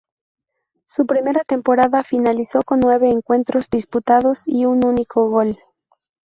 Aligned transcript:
Su 0.85 1.05
primera 1.05 1.43
temporada 1.43 2.03
finalizó 2.03 2.63
con 2.63 2.79
nueve 2.79 3.11
encuentros 3.11 3.69
disputados 3.69 4.41
y 4.47 4.65
un 4.65 4.83
único 4.83 5.29
gol. 5.29 5.59